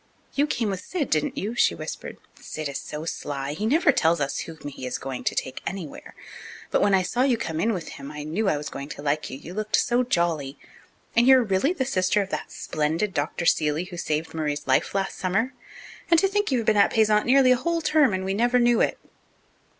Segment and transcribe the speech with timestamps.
[0.33, 2.17] "You came with Sid, didn't you?" she whispered.
[2.33, 6.15] "Sid is so sly he never tells us whom he is going to take anywhere.
[6.71, 9.03] But when I saw you come in with him I knew I was going to
[9.03, 10.57] like you, you looked so jolly.
[11.15, 13.45] And you're really the sister of that splendid Dr.
[13.45, 15.53] Seeley who saved Murray's life last summer?
[16.09, 18.81] And to think you've been at Payzant nearly a whole term and we never knew
[18.81, 18.97] it!"